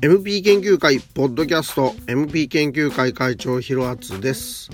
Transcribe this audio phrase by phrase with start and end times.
[0.00, 4.70] MP 研究会ポッドキャスト MP 研究会会長ひろあつです。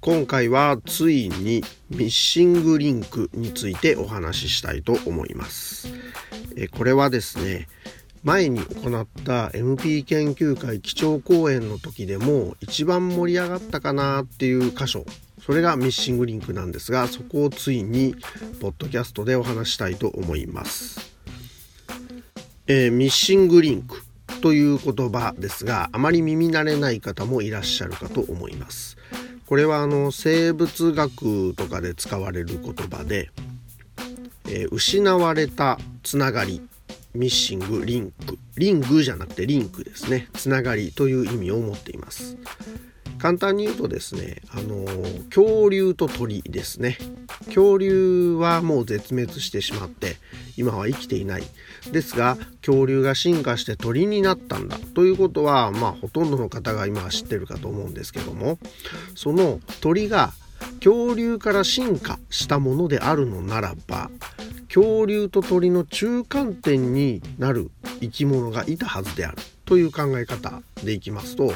[0.00, 5.92] 今回はついにミッシングリンクについてお話ししたいと思います。
[6.76, 7.66] これはですね
[8.22, 15.04] 前に行った MP 研究会基調講演の時でも一番盛り上がったかなっていう箇所。
[15.44, 18.14] それがミッシングリンクなんですがそこをついに
[18.60, 21.16] ポッドキャストでお話したいと思います、
[22.66, 24.02] えー、ミッシングリンク
[24.42, 28.96] という言葉ですがあまり耳慣れない方もいらっしゃるかと思います。
[29.46, 33.30] これはあの生物学とかで使われる言葉で、
[34.46, 36.62] えー、失われたつながり
[37.14, 38.38] ミッシングリンク。
[38.56, 40.28] リングじゃなくてリンクですね。
[40.34, 42.36] つながりという意味を持っています。
[43.18, 44.86] 簡単に言うとですねあの
[45.28, 46.98] 恐竜と鳥ですね。
[47.46, 50.16] 恐竜はもう絶滅してしまって
[50.56, 51.42] 今は生きていない。
[51.92, 54.78] ですが恐竜が進化して鳥になったんだ。
[54.94, 58.58] ということはまあほとんどの方が今は知ってるかと思うんですけども
[59.14, 60.32] その鳥が
[60.82, 64.10] 恐竜から進化したものであるのならば
[64.72, 71.52] 恐竜と鳥の中間点になる生き物がいたはずであるという考え方でいきますと、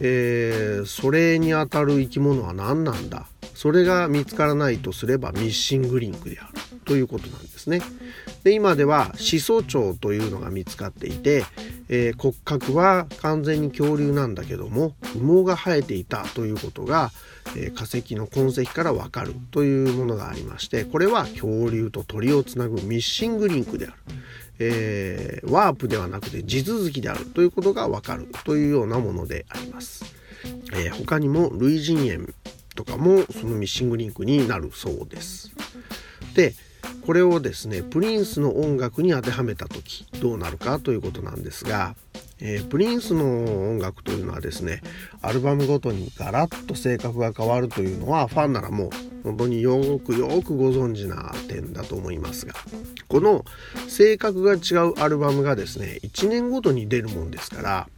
[0.00, 3.26] えー、それにあたる生き物は何なんだ？
[3.54, 6.52] それが見つからないとすればミッシングリンクである
[6.84, 7.80] ということなんですね。
[8.44, 11.44] で今では始祖鳥というのが見つかっていて、
[11.94, 17.10] えー、骨格は完全に恐竜なんだけども羽毛が生えていたということが、
[17.54, 23.96] えー、化石の痕跡からわかるというものがありましてこれは恐竜と鳥をつなぐミッシングリンクである。
[24.58, 30.04] えー、ワープではなくて地続きであるということがわかるというようなものであります。
[30.74, 32.34] え、他にも類人猿
[32.76, 35.50] とかもそのミッシングリンクになるそうです。
[36.34, 36.54] で
[37.06, 41.94] これをですねプリンスの音楽に当てはめた時どうなるかということなんですが、
[42.40, 43.24] えー、プリンスの
[43.70, 44.80] 音楽というのはですね
[45.20, 48.90] アルバムごとにガラッと性格が変わるというのはファンならもう
[49.24, 52.54] 本当によくよくご存知な点だと思いますが
[53.08, 53.44] この
[53.88, 57.88] 性格が違うアルバムがですね1年ごとに出るもんですから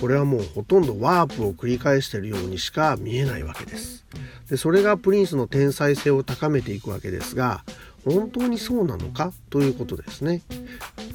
[0.00, 4.04] これはもうほとんどワープを繰り返しているようにしか見えないわけです。
[4.50, 7.64] でそれがプリンスの天才性を高めていくわけですが
[8.06, 10.42] 本当にそうなのかということですね、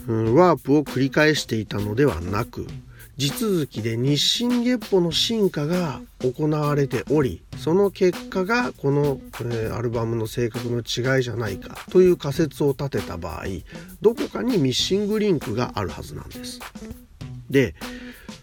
[0.07, 2.67] うん、ワープを繰り返していたのではなく
[3.17, 13.45] 地続きで日進月歩の進化が行われておりその結果がこの、えー、アルバムの性格の違いじゃないかという仮説を立てた場合
[14.01, 16.59] どこかにミッシングリンクがあるはずなんです。
[17.51, 17.75] で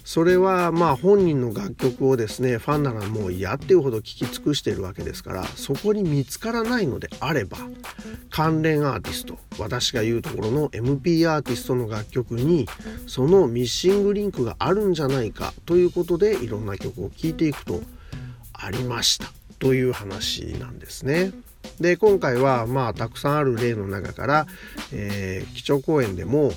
[0.08, 7.58] それはまあ本人の楽曲をですねファンならもう嫌っていうほど聴き尽くしているわけですからそこに見つからないのであれば
[8.30, 12.66] 関連アーティスト私が言うところの MP アーティストの楽曲に
[13.06, 17.82] そのミッシングリンクがあるんじゃないかということでいろんな曲を聴いていくと
[18.54, 21.32] ありましたという話なんですね。
[21.80, 24.46] で今回はまあたくさんある例の中から、
[24.92, 26.52] えー、基調講演でも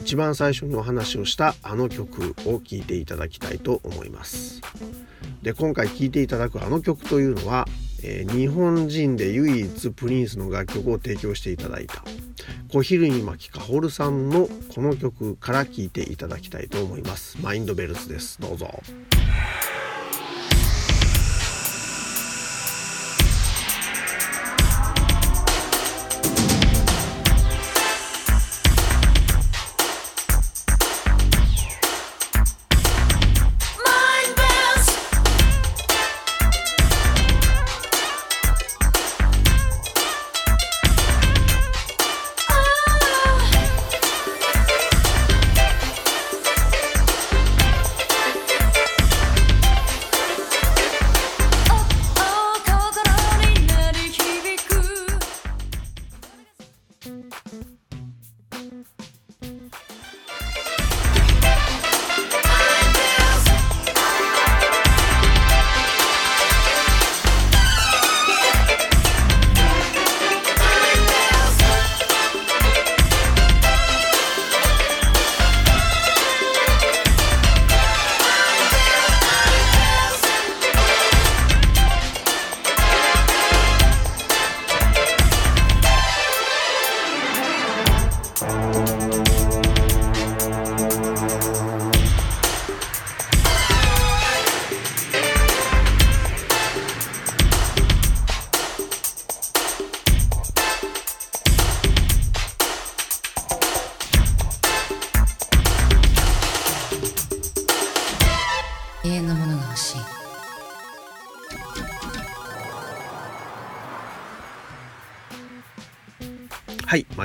[0.00, 4.60] 一番最初にお話をしたあの曲を聴いていただきたいと思います。
[5.42, 7.66] で今回聴いていただくあの曲というのは、
[8.02, 12.02] えー、日本人で唯一プリンスの楽曲を提供していただいた
[12.68, 17.38] 小昼に巻かほるさんのこの曲から聴いていただきたいと思います。
[17.40, 18.40] マインドベルスです。
[18.40, 18.82] どうぞ。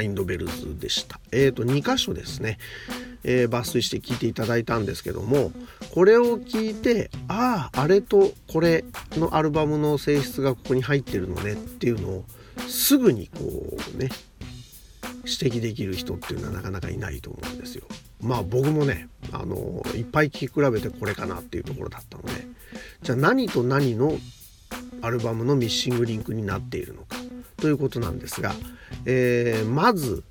[0.01, 1.19] インドベルズでした。
[1.31, 2.57] えっ、ー、と、2箇所ですね、
[3.23, 5.51] えー、抜粋して聞いていただいたんですけども、
[5.93, 12.25] これを聞いて、ああ、あれとこれのアルバムの性質がここに入ってるのねっていうのを、
[12.67, 14.09] すぐにこうね、
[15.23, 17.83] 指摘できる人っていうのはなかなかいないと思うんですよ。
[18.21, 22.47] まあ僕もね、あの、いっぱい聴き比べてこれかなっていうところだったので、
[23.01, 24.17] じゃあ何と何の
[25.01, 27.17] アルバムのミッシングリンクになっているのか
[27.61, 28.53] ということなんですが、
[29.05, 30.23] えー、まず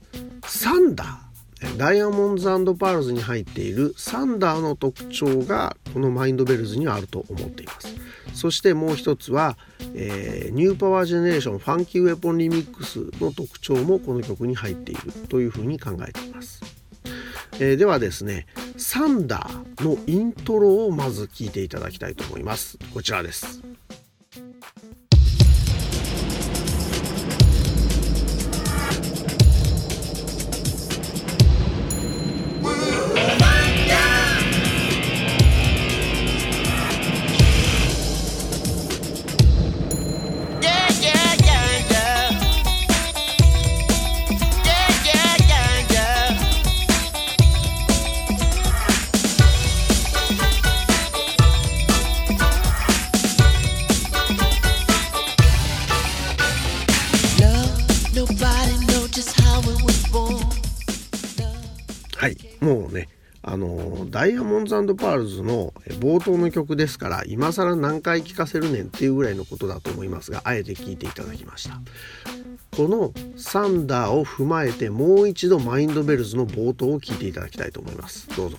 [0.45, 1.31] サンダー。
[1.77, 7.95] ダイヤモンドパールズに入っているサンダーの特徴がこのマインドベルズにはあると思っています。
[8.33, 9.59] そしてもう一つは、
[9.95, 16.63] えー、ニューパワージェネレーションファンキーウェポンリミックスの特徴もこの曲に入っているというふうに考えています、
[17.55, 18.47] えー、ではですね
[18.79, 22.79] サンダーのイントロをまず聴いていただきたいと思います。
[22.95, 23.70] こちらです。
[64.21, 71.81] ダイヤモンドパールズの冒頭の曲ですから今更何回聴かせるねんっていうぐらいのことだと思いますがあえて聴いていただきました。
[72.77, 78.29] このサンダーを踏まえてもう一度マインドベルズの冒頭を聴いていただきたいと思います。
[78.37, 78.59] どうぞ。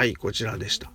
[0.00, 0.90] はいこちらでした。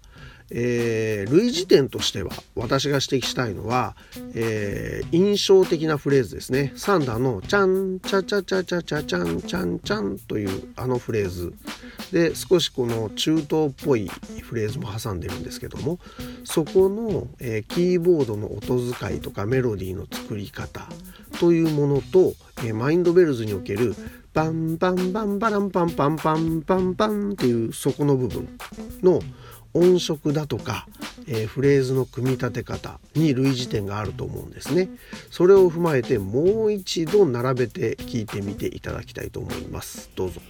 [0.49, 3.95] えー、類似点としては私が指摘したいのは、
[4.33, 11.53] えー、印象的なフレーズですねサンダーの「チャンチャチャチャチャチャチャンチャンチャン」というあのフレーズ
[12.11, 14.07] で少しこの中東っぽい
[14.41, 15.99] フレーズも挟んでるんですけども
[16.43, 20.87] そこの、えー、キーボードの音遣いとかメロディーの作り方
[21.39, 23.93] というものと、えマインドベルズにおける
[24.35, 28.49] バンバンバンバランパンパンパンパンパンっていうそこの部分
[29.01, 29.21] の
[29.73, 30.87] 音色だとか、
[31.25, 34.89] えー、フレーズの組み立て方に類似点があると思うんですね。
[35.31, 40.11] それを踏まえてもう一度並べて聞いてみていただきたいと思います。
[40.17, 40.41] どうぞ。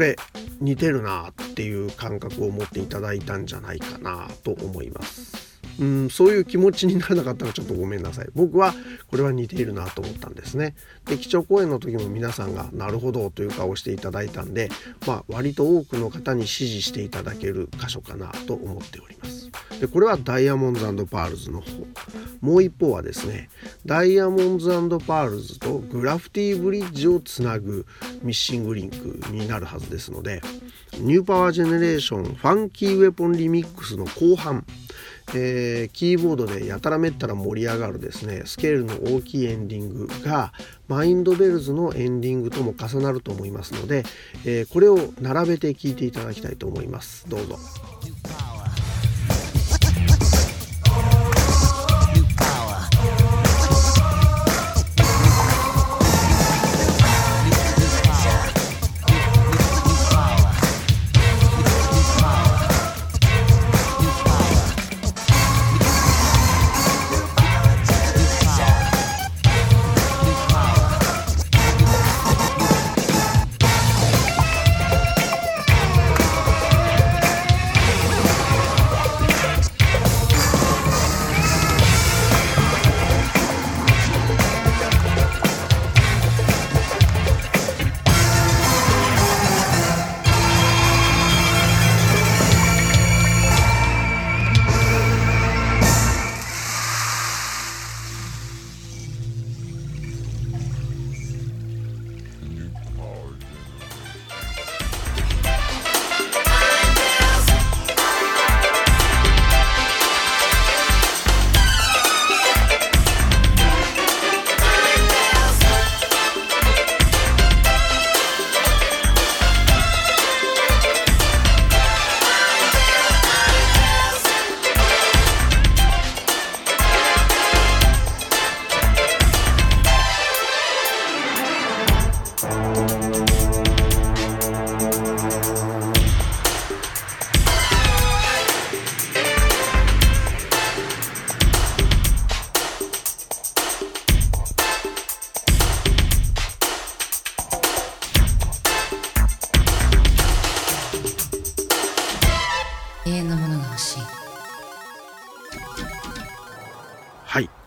[0.00, 0.16] これ
[0.62, 5.60] 似てるなっていう感覚を持っていただいたんじゃないかなと思います。
[5.78, 8.28] うん、そういう気持ちにならなかったらちょっとごめんなさい。
[8.34, 8.72] 僕は
[9.08, 10.74] これは似ているなと思ったんですね。
[11.04, 14.70] で、基調講演の時も皆さんがなるほどという顔をしていただいたんで、
[15.06, 19.39] まあ割と多くの方に支持していただける箇所かなと思っております。
[19.80, 21.86] で、これはダイヤモンドパールズの方。
[22.40, 23.48] もう一方はですね、
[23.86, 24.58] ダイヤモン
[24.88, 27.86] ドパールズとグラフティブリッジをつなぐ
[28.22, 30.42] ミッシングリンクになるはずですので、
[30.98, 34.66] ニューパワージェネレーションファンキーウェポンリミックスの後半、
[35.34, 40.52] えー、キーボードでやたらめったら盛り上がるですねスケールの大きいエンディングが
[40.88, 44.02] マインドベルズのエンディングとも重なると思いますので、
[44.44, 47.56] えー、これを並べて聴いていただきたいと思いますどうぞ。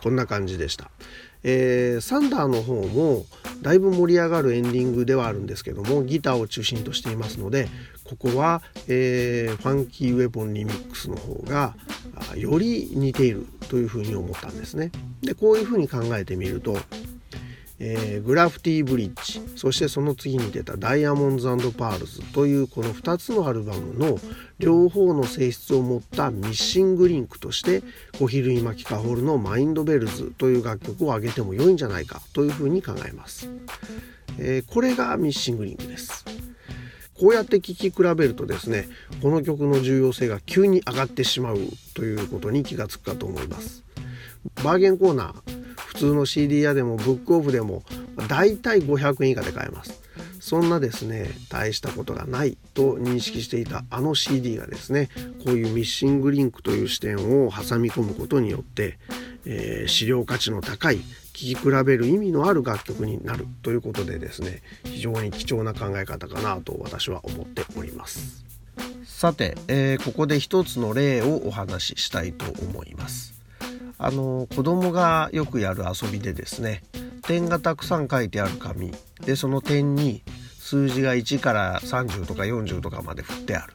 [0.03, 0.91] こんな感じでした。
[1.43, 3.25] えー、サンダーの方も
[3.62, 7.67] だいぶ盛り上がるエンディングではあるんですけどもギターを中心としていますので
[8.05, 11.75] ここは、えー、ファンキーウェポンリミックスの方が
[12.36, 14.91] より似ているというふうに思ったんですね。
[15.22, 16.77] でこういうふうに考えてみると
[17.86, 19.42] えー、グラフティーブリッジ。
[19.58, 24.18] そしてその次に出たダイヤモンズパールズというこの2つのアルバムの
[24.58, 27.84] 両方の性質を持ったミッシングリンクとして
[28.18, 33.50] 小比類巻カホルのマインドベルズという楽曲を挙げても良いんじゃないかというふうに考えます、
[34.40, 36.24] えー、これがミッシングリンクです。
[37.20, 38.88] こうやって聴き比べるとですね
[39.22, 41.60] この曲の重要性が急に上がってしまう
[41.94, 43.84] ということに気がつくかと思います。
[44.63, 45.52] バーゲンコーナー。
[45.94, 47.84] 普通の CD 屋でもブックオフでも
[48.28, 50.02] だいたい500円以下で買えます。
[50.40, 55.08] そんなですね大したことがないと認識していたあの CD がですね
[55.46, 58.98] こういうミッシングリンクという視点を挟み込むことによって、
[59.46, 68.44] えー、資料価値の高い聴き比べる意味のある楽曲になるということでですね非常に貴重な考え方かなと私は思っております。
[69.06, 73.33] さて、えー、ここで一つの例をお話ししたいと思います。
[73.98, 76.84] あの子供がよくやる遊びでですね
[77.24, 78.94] 点がたくさん書いてある紙。
[79.26, 80.22] でその点に
[80.60, 83.74] 数字が1から30とか40とかまで振ってある。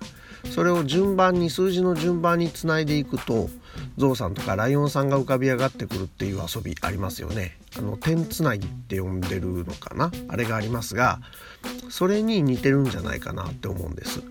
[0.51, 3.51] それを順番に数字の順番につないでいくと
[3.97, 7.57] ゾウさんとかライオンさんが浮かび上がってくるっていう遊びありますよね。
[7.77, 10.11] あの点つなぎって呼んでるのかな？
[10.29, 11.21] あれがありますが
[11.91, 14.23] それに似てるんじゃないかなって思うんです。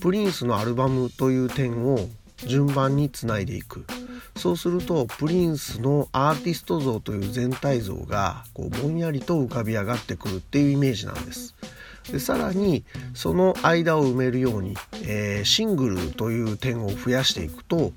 [0.00, 1.98] プリンスのアルバムという点を
[2.46, 3.84] 順番につないでいく。
[4.36, 11.54] そうするとプリンスのアーティスト像という全体像がこうぼんやりと浮かび上がってくるっていうイメージなんです。
[12.12, 17.92] でさらにその間を埋めるように、えー、シングルという点を増やしていくと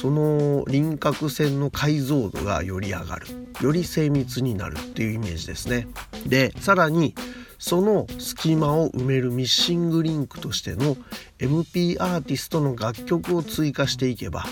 [0.00, 3.26] その輪郭線の解像度がより上がる
[3.60, 5.88] より精密になるっていうイメージですね。
[6.26, 7.14] でさらに
[7.58, 10.96] その隙間を埋めるミッシングリンクとしての
[11.38, 14.44] MP アーティストの楽曲を追加していけば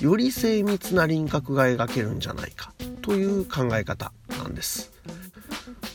[0.00, 4.92] より精密な輪郭が描けるんじゃないかという考え方なんです。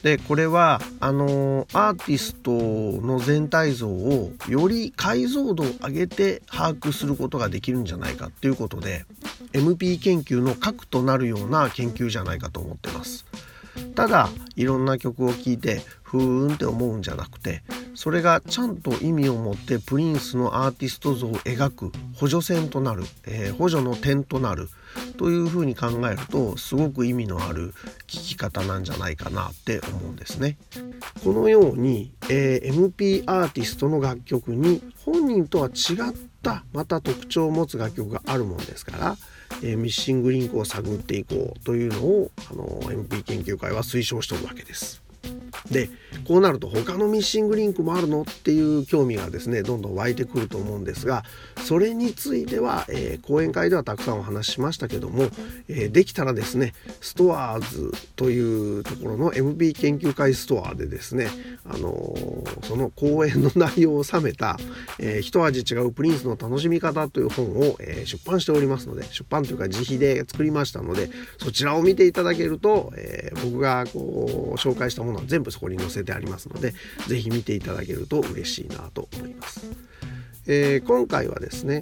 [0.03, 9.05] でこれはあのアーティストの全体像をより解像度を上げて把握することができるんじゃないかっていうことで
[9.53, 13.25] MP 研究の核となるような研究じゃないかと思ってます。
[13.95, 24.69] ただいろんな曲を聴いてふーんって思うんじゃなくてそれがちゃんと意味を持ってプリンスのアーティスト像を描く補助線となる、えー、補助の点となる
[25.17, 27.73] というふうに考えるとすごく意味のある
[28.07, 30.57] 聴き方なんじゃないかなって思うんですね。
[31.23, 39.17] このように、えー、MP アーティストの楽曲に本人とは違ったまた特徴を持つ楽曲があるもんですから
[39.65, 45.04] え、ミッシングリンクを探っていこうというのをあの MP 研究会は推奨しとるわけです。
[45.71, 45.89] で
[46.27, 51.23] こうなると他のミッシングリンクもあるのっていう興味がですねどんどん湧いてくると思うんですが
[51.63, 55.23] それについては、えー、講演会ではたくさんお話ししましたけども、
[55.67, 61.27] えー、できたらですねストアーズというところの MB 研究会ストアでですね、
[61.65, 64.57] あのー、その講演の内容を収めた、
[64.99, 76.73] えー、一味違うプリンスの楽しみ方という本を、えー、出版しておりますので出版というか自費で作りましたのでそちらを見ていただけると、えー、僕がこう紹介したものは全部そこに載せてありますので
[77.07, 79.65] 是非見ていただけると嬉しいなと思います。
[80.47, 81.81] えー、今回はですね、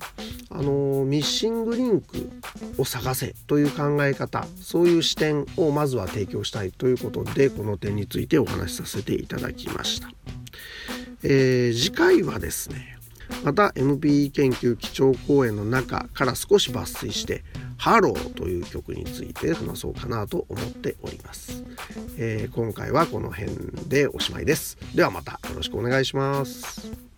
[0.49, 2.31] あのー、ミッシングリンク
[2.77, 10.09] を探せという考え方そういう視点をまずは提供したいということでこの点についてお話しさせていただきました、
[11.23, 12.97] えー、次回はですね
[13.43, 17.43] また MPE 研究基調講演の中から少し抜粋して
[17.83, 21.65] ハローという曲について話そうかなと思っております、
[22.17, 23.51] えー、今回はこの辺
[23.89, 24.77] でおしまいです。
[24.95, 27.12] ではまたよろしくお願いします。